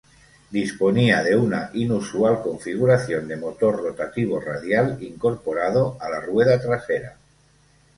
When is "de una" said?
1.21-1.69